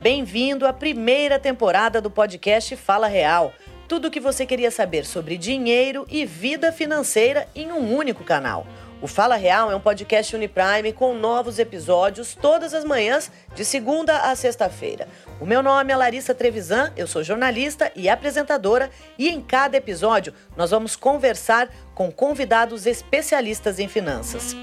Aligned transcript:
Bem-vindo 0.00 0.66
à 0.66 0.72
primeira 0.72 1.38
temporada 1.38 2.00
do 2.00 2.10
podcast 2.10 2.74
Fala 2.74 3.06
Real. 3.06 3.52
Tudo 3.86 4.08
o 4.08 4.10
que 4.10 4.18
você 4.18 4.46
queria 4.46 4.70
saber 4.70 5.04
sobre 5.04 5.36
dinheiro 5.36 6.06
e 6.08 6.24
vida 6.24 6.72
financeira 6.72 7.46
em 7.54 7.70
um 7.70 7.94
único 7.94 8.24
canal. 8.24 8.66
O 9.02 9.06
Fala 9.06 9.36
Real 9.36 9.70
é 9.70 9.76
um 9.76 9.80
podcast 9.80 10.34
Uniprime 10.34 10.94
com 10.94 11.12
novos 11.12 11.58
episódios 11.58 12.34
todas 12.34 12.72
as 12.72 12.82
manhãs, 12.82 13.30
de 13.54 13.62
segunda 13.62 14.30
a 14.30 14.34
sexta-feira. 14.34 15.06
O 15.38 15.44
meu 15.44 15.62
nome 15.62 15.92
é 15.92 15.96
Larissa 15.96 16.34
Trevisan, 16.34 16.90
eu 16.96 17.06
sou 17.06 17.22
jornalista 17.22 17.92
e 17.94 18.08
apresentadora, 18.08 18.88
e 19.18 19.28
em 19.28 19.42
cada 19.42 19.76
episódio 19.76 20.32
nós 20.56 20.70
vamos 20.70 20.96
conversar 20.96 21.68
com 21.94 22.10
convidados 22.10 22.86
especialistas 22.86 23.78
em 23.78 23.86
finanças. 23.86 24.56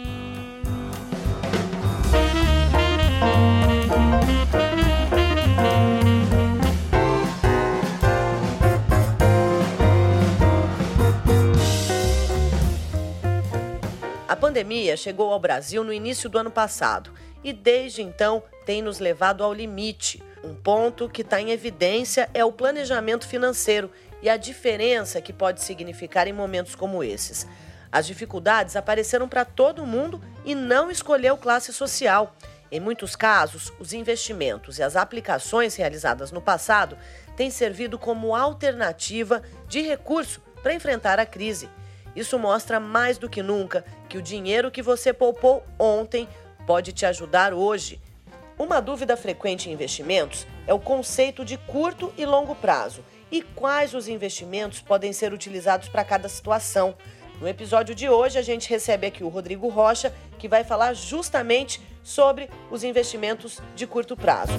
A 14.28 14.36
pandemia 14.36 14.98
chegou 14.98 15.32
ao 15.32 15.40
Brasil 15.40 15.86
no 15.86 15.94
início 15.94 16.30
do 16.30 16.38
ano 16.38 16.52
passado 16.52 17.14
e 17.42 17.54
desde 17.54 18.02
então 18.02 18.44
tem 18.66 18.82
nos 18.82 19.00
levado 19.00 19.42
ao 19.42 19.54
limite. 19.54 20.22
Um 20.44 20.54
ponto 20.54 21.08
que 21.08 21.22
está 21.22 21.40
em 21.40 21.52
evidência 21.52 22.30
é 22.34 22.44
o 22.44 22.52
planejamento 22.52 23.26
financeiro 23.26 23.90
e 24.22 24.30
a 24.30 24.36
diferença 24.36 25.22
que 25.22 25.32
pode 25.32 25.64
significar 25.64 26.28
em 26.28 26.34
momentos 26.34 26.76
como 26.76 27.02
esses. 27.02 27.48
As 27.90 28.06
dificuldades 28.06 28.76
apareceram 28.76 29.30
para 29.30 29.46
todo 29.46 29.86
mundo 29.86 30.22
e 30.44 30.54
não 30.54 30.92
escolheu 30.92 31.38
classe 31.38 31.72
social. 31.72 32.36
Em 32.70 32.82
muitos 32.82 33.16
casos, 33.16 33.72
os 33.80 33.94
investimentos 33.94 34.78
e 34.78 34.84
as 34.84 34.98
aplicações 34.98 35.74
realizadas 35.78 36.34
no 36.34 36.42
passado 36.42 36.98
têm 37.38 37.50
servido 37.50 37.98
como 37.98 38.36
alternativa 38.36 39.42
de 39.70 39.80
recurso 39.80 40.42
para 40.62 40.74
enfrentar 40.74 41.18
a 41.18 41.26
crise. 41.26 41.70
Isso 42.18 42.40
mostra 42.40 42.80
mais 42.80 43.20
do 43.20 43.30
que 43.30 43.44
nunca 43.44 43.86
que 44.10 44.18
o 44.18 44.22
dinheiro 44.24 44.72
que 44.72 44.82
você 44.82 45.14
poupou 45.14 45.64
ontem 45.78 46.28
pode 46.66 46.92
te 46.92 47.06
ajudar 47.06 47.54
hoje. 47.54 48.02
Uma 48.58 48.82
dúvida 48.82 49.16
frequente 49.16 49.70
em 49.70 49.74
investimentos 49.74 50.48
é 50.66 50.74
o 50.74 50.80
conceito 50.80 51.46
de 51.46 51.58
curto 51.58 52.12
e 52.18 52.26
longo 52.26 52.56
prazo 52.56 53.06
e 53.32 53.44
quais 53.44 53.94
os 53.94 54.08
investimentos 54.08 54.82
podem 54.82 55.14
ser 55.14 55.32
utilizados 55.32 55.90
para 55.90 56.04
cada 56.04 56.28
situação. 56.28 56.96
No 57.40 57.48
episódio 57.48 57.94
de 57.94 58.10
hoje, 58.10 58.40
a 58.40 58.42
gente 58.42 58.68
recebe 58.68 59.06
aqui 59.06 59.24
o 59.24 59.30
Rodrigo 59.30 59.68
Rocha, 59.68 60.12
que 60.40 60.48
vai 60.48 60.64
falar 60.64 60.96
justamente 60.96 61.80
sobre 62.02 62.50
os 62.72 62.84
investimentos 62.84 63.62
de 63.76 63.86
curto 63.86 64.18
prazo. 64.18 64.54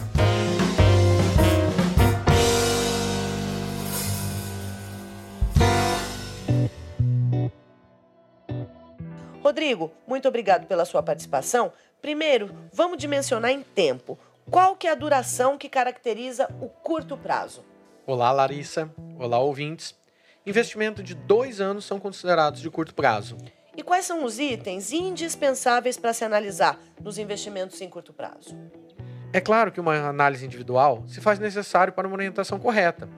Rodrigo, 9.48 9.90
muito 10.06 10.28
obrigado 10.28 10.66
pela 10.66 10.84
sua 10.84 11.02
participação. 11.02 11.72
Primeiro, 12.02 12.54
vamos 12.70 12.98
dimensionar 12.98 13.50
em 13.50 13.62
tempo. 13.62 14.18
Qual 14.50 14.76
que 14.76 14.86
é 14.86 14.90
a 14.90 14.94
duração 14.94 15.56
que 15.56 15.70
caracteriza 15.70 16.54
o 16.60 16.68
curto 16.68 17.16
prazo? 17.16 17.64
Olá, 18.06 18.30
Larissa. 18.30 18.90
Olá, 19.18 19.38
ouvintes. 19.38 19.94
Investimento 20.44 21.02
de 21.02 21.14
dois 21.14 21.62
anos 21.62 21.86
são 21.86 21.98
considerados 21.98 22.60
de 22.60 22.68
curto 22.68 22.94
prazo. 22.94 23.38
E 23.74 23.82
quais 23.82 24.04
são 24.04 24.22
os 24.22 24.38
itens 24.38 24.92
indispensáveis 24.92 25.96
para 25.96 26.12
se 26.12 26.26
analisar 26.26 26.78
nos 27.00 27.16
investimentos 27.16 27.80
em 27.80 27.88
curto 27.88 28.12
prazo? 28.12 28.54
É 29.32 29.40
claro 29.40 29.72
que 29.72 29.80
uma 29.80 30.10
análise 30.10 30.44
individual 30.44 31.04
se 31.08 31.22
faz 31.22 31.38
necessário 31.38 31.94
para 31.94 32.06
uma 32.06 32.16
orientação 32.16 32.58
correta, 32.58 33.08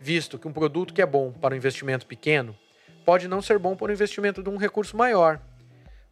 visto 0.00 0.36
que 0.36 0.48
um 0.48 0.52
produto 0.52 0.92
que 0.92 1.00
é 1.00 1.06
bom 1.06 1.30
para 1.30 1.54
um 1.54 1.56
investimento 1.56 2.08
pequeno 2.08 2.58
pode 3.04 3.28
não 3.28 3.40
ser 3.40 3.56
bom 3.56 3.76
para 3.76 3.90
o 3.90 3.92
investimento 3.92 4.42
de 4.42 4.50
um 4.50 4.56
recurso 4.56 4.96
maior, 4.96 5.40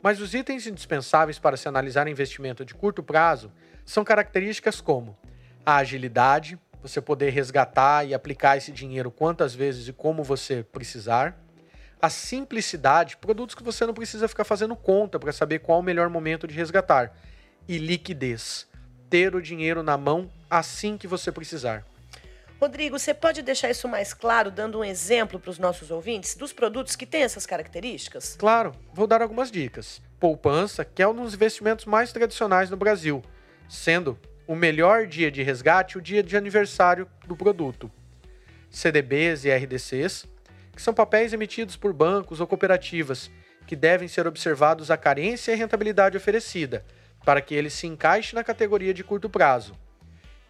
mas 0.05 0.21
os 0.21 0.35
itens 0.35 0.67
indispensáveis 0.67 1.39
para 1.39 1.57
se 1.57 1.67
analisar 1.67 2.07
investimento 2.07 2.63
de 2.63 2.75
curto 2.75 3.03
prazo 3.03 3.51
são 3.87 4.05
características 4.05 4.79
como 4.79 5.17
a 5.65 5.77
agilidade, 5.77 6.59
você 6.83 7.01
poder 7.01 7.31
resgatar 7.31 8.07
e 8.07 8.13
aplicar 8.13 8.59
esse 8.59 8.71
dinheiro 8.71 9.11
quantas 9.11 9.55
vezes 9.55 9.89
e 9.89 9.95
como 9.95 10.23
você 10.23 10.63
precisar. 10.63 11.35
A 12.03 12.11
simplicidade, 12.11 13.17
produtos 13.17 13.55
que 13.55 13.63
você 13.63 13.87
não 13.87 13.95
precisa 13.95 14.29
ficar 14.29 14.45
fazendo 14.45 14.77
conta 14.77 15.19
para 15.19 15.33
saber 15.33 15.61
qual 15.61 15.81
o 15.81 15.83
melhor 15.83 16.11
momento 16.11 16.47
de 16.47 16.55
resgatar. 16.55 17.17
E 17.67 17.79
liquidez, 17.79 18.69
ter 19.09 19.35
o 19.35 19.41
dinheiro 19.41 19.83
na 19.83 19.97
mão 19.97 20.31
assim 20.51 20.99
que 20.99 21.07
você 21.07 21.33
precisar. 21.33 21.83
Rodrigo, 22.65 22.99
você 22.99 23.13
pode 23.13 23.43
deixar 23.43 23.69
isso 23.69 23.87
mais 23.87 24.15
claro, 24.15 24.51
dando 24.51 24.79
um 24.79 24.85
exemplo 24.85 25.39
para 25.39 25.51
os 25.51 25.59
nossos 25.59 25.91
ouvintes 25.91 26.35
dos 26.35 26.51
produtos 26.51 26.97
que 26.97 27.05
têm 27.05 27.23
essas 27.23 27.45
características? 27.45 28.37
Claro, 28.39 28.73
vou 28.91 29.07
dar 29.07 29.21
algumas 29.21 29.51
dicas. 29.51 30.01
Poupança, 30.19 30.83
que 30.83 31.03
é 31.03 31.07
um 31.07 31.15
dos 31.15 31.35
investimentos 31.35 31.85
mais 31.85 32.11
tradicionais 32.11 32.71
no 32.71 32.77
Brasil, 32.79 33.23
sendo 33.69 34.19
o 34.47 34.55
melhor 34.55 35.07
dia 35.07 35.31
de 35.31 35.43
resgate 35.43 35.99
o 35.99 36.01
dia 36.01 36.23
de 36.23 36.39
aniversário 36.39 37.07
do 37.27 37.37
produto. 37.37 37.93
CDBs 38.71 39.45
e 39.45 39.51
RDCs, 39.55 40.25
que 40.75 40.81
são 40.81 40.95
papéis 40.95 41.35
emitidos 41.35 41.77
por 41.77 41.93
bancos 41.93 42.41
ou 42.41 42.47
cooperativas, 42.47 43.31
que 43.67 43.77
devem 43.77 44.09
ser 44.09 44.27
observados 44.27 44.91
a 44.91 44.97
carência 44.97 45.53
e 45.53 45.55
rentabilidade 45.55 46.17
oferecida, 46.17 46.83
para 47.27 47.43
que 47.43 47.55
ele 47.55 47.69
se 47.69 47.87
encaixe 47.87 48.35
na 48.35 48.43
categoria 48.43 48.95
de 48.95 49.05
curto 49.05 49.29
prazo. 49.29 49.77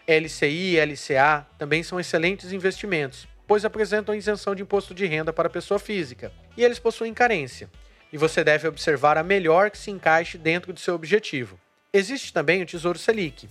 LCI 0.06 0.76
e 0.76 0.84
LCA 0.84 1.46
também 1.58 1.82
são 1.82 1.98
excelentes 1.98 2.52
investimentos, 2.52 3.26
pois 3.46 3.64
apresentam 3.64 4.14
isenção 4.14 4.54
de 4.54 4.62
imposto 4.62 4.94
de 4.94 5.06
renda 5.06 5.32
para 5.32 5.48
pessoa 5.48 5.78
física, 5.78 6.30
e 6.56 6.64
eles 6.64 6.78
possuem 6.78 7.14
carência, 7.14 7.70
e 8.12 8.18
você 8.18 8.44
deve 8.44 8.68
observar 8.68 9.16
a 9.16 9.22
melhor 9.22 9.70
que 9.70 9.78
se 9.78 9.90
encaixe 9.90 10.36
dentro 10.36 10.72
do 10.72 10.80
seu 10.80 10.94
objetivo. 10.94 11.58
Existe 11.92 12.32
também 12.32 12.62
o 12.62 12.66
Tesouro 12.66 12.98
Selic, 12.98 13.48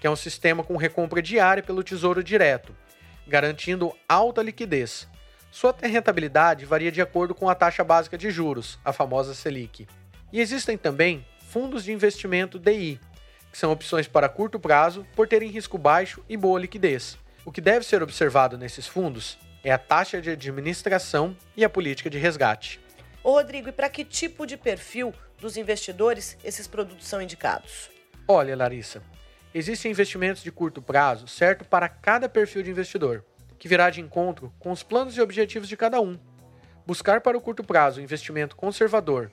que 0.00 0.06
é 0.06 0.10
um 0.10 0.16
sistema 0.16 0.64
com 0.64 0.76
recompra 0.76 1.22
diária 1.22 1.62
pelo 1.62 1.84
Tesouro 1.84 2.22
Direto, 2.22 2.74
garantindo 3.26 3.94
alta 4.08 4.42
liquidez. 4.42 5.08
Sua 5.50 5.74
rentabilidade 5.80 6.66
varia 6.66 6.90
de 6.90 7.00
acordo 7.00 7.34
com 7.34 7.48
a 7.48 7.54
taxa 7.54 7.84
básica 7.84 8.18
de 8.18 8.30
juros, 8.30 8.78
a 8.84 8.92
famosa 8.92 9.32
Selic. 9.34 9.86
E 10.32 10.40
existem 10.40 10.76
também 10.76 11.24
fundos 11.48 11.84
de 11.84 11.92
investimento 11.92 12.58
DI, 12.58 13.00
que 13.54 13.58
são 13.58 13.70
opções 13.70 14.08
para 14.08 14.28
curto 14.28 14.58
prazo 14.58 15.06
por 15.14 15.28
terem 15.28 15.48
risco 15.48 15.78
baixo 15.78 16.24
e 16.28 16.36
boa 16.36 16.58
liquidez. 16.58 17.16
O 17.44 17.52
que 17.52 17.60
deve 17.60 17.86
ser 17.86 18.02
observado 18.02 18.58
nesses 18.58 18.84
fundos 18.84 19.38
é 19.62 19.70
a 19.70 19.78
taxa 19.78 20.20
de 20.20 20.28
administração 20.28 21.36
e 21.56 21.64
a 21.64 21.70
política 21.70 22.10
de 22.10 22.18
resgate. 22.18 22.80
Ô 23.22 23.30
Rodrigo, 23.34 23.68
e 23.68 23.72
para 23.72 23.88
que 23.88 24.04
tipo 24.04 24.44
de 24.44 24.56
perfil 24.56 25.14
dos 25.40 25.56
investidores 25.56 26.36
esses 26.42 26.66
produtos 26.66 27.06
são 27.06 27.22
indicados? 27.22 27.90
Olha, 28.26 28.56
Larissa, 28.56 29.00
existem 29.54 29.92
investimentos 29.92 30.42
de 30.42 30.50
curto 30.50 30.82
prazo 30.82 31.28
certo 31.28 31.64
para 31.64 31.88
cada 31.88 32.28
perfil 32.28 32.64
de 32.64 32.72
investidor, 32.72 33.24
que 33.56 33.68
virá 33.68 33.88
de 33.88 34.00
encontro 34.00 34.52
com 34.58 34.72
os 34.72 34.82
planos 34.82 35.16
e 35.16 35.20
objetivos 35.20 35.68
de 35.68 35.76
cada 35.76 36.00
um. 36.00 36.18
Buscar 36.84 37.20
para 37.20 37.38
o 37.38 37.40
curto 37.40 37.62
prazo 37.62 38.00
um 38.00 38.02
investimento 38.02 38.56
conservador 38.56 39.30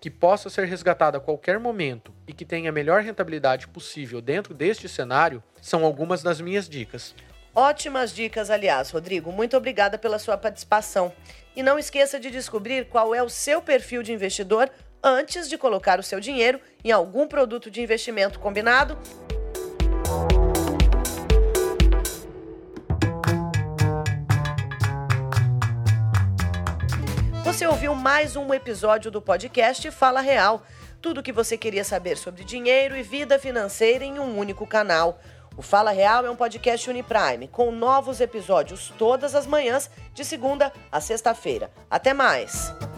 que 0.00 0.10
possa 0.10 0.50
ser 0.50 0.64
resgatado 0.64 1.18
a 1.18 1.20
qualquer 1.20 1.60
momento 1.60 2.12
e 2.30 2.32
que 2.32 2.44
tenha 2.44 2.70
a 2.70 2.72
melhor 2.72 3.02
rentabilidade 3.02 3.66
possível 3.66 4.20
dentro 4.20 4.54
deste 4.54 4.88
cenário 4.88 5.42
são 5.60 5.84
algumas 5.84 6.22
das 6.22 6.40
minhas 6.40 6.68
dicas. 6.68 7.12
Ótimas 7.52 8.14
dicas, 8.14 8.50
aliás, 8.50 8.90
Rodrigo. 8.90 9.32
Muito 9.32 9.56
obrigada 9.56 9.98
pela 9.98 10.16
sua 10.16 10.38
participação. 10.38 11.12
E 11.56 11.62
não 11.62 11.76
esqueça 11.76 12.20
de 12.20 12.30
descobrir 12.30 12.86
qual 12.86 13.12
é 13.12 13.20
o 13.20 13.28
seu 13.28 13.60
perfil 13.60 14.04
de 14.04 14.12
investidor 14.12 14.70
antes 15.02 15.48
de 15.48 15.58
colocar 15.58 15.98
o 15.98 16.04
seu 16.04 16.20
dinheiro 16.20 16.60
em 16.84 16.92
algum 16.92 17.26
produto 17.26 17.68
de 17.68 17.82
investimento 17.82 18.38
combinado. 18.38 18.96
Você 27.42 27.66
ouviu 27.66 27.92
mais 27.96 28.36
um 28.36 28.54
episódio 28.54 29.10
do 29.10 29.20
podcast 29.20 29.90
Fala 29.90 30.20
Real. 30.20 30.62
Tudo 31.00 31.20
o 31.20 31.22
que 31.22 31.32
você 31.32 31.56
queria 31.56 31.82
saber 31.82 32.16
sobre 32.16 32.44
dinheiro 32.44 32.96
e 32.96 33.02
vida 33.02 33.38
financeira 33.38 34.04
em 34.04 34.18
um 34.18 34.38
único 34.38 34.66
canal. 34.66 35.18
O 35.56 35.62
Fala 35.62 35.90
Real 35.90 36.26
é 36.26 36.30
um 36.30 36.36
podcast 36.36 36.88
Uniprime, 36.88 37.48
com 37.48 37.72
novos 37.72 38.20
episódios 38.20 38.92
todas 38.98 39.34
as 39.34 39.46
manhãs, 39.46 39.90
de 40.14 40.24
segunda 40.24 40.72
a 40.92 41.00
sexta-feira. 41.00 41.70
Até 41.90 42.12
mais! 42.12 42.89